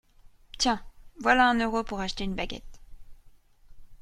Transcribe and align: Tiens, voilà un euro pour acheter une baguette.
Tiens, 0.57 0.81
voilà 1.19 1.47
un 1.47 1.59
euro 1.59 1.83
pour 1.83 1.99
acheter 1.99 2.23
une 2.23 2.33
baguette. 2.33 2.81